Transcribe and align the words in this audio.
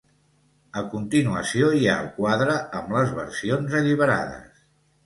A 0.81 0.81
continuació 0.93 1.69
hi 1.81 1.85
ha 1.91 1.99
el 2.05 2.09
quadre 2.17 2.57
amb 2.81 2.97
les 2.99 3.17
versions 3.21 3.79
alliberades. 3.83 4.63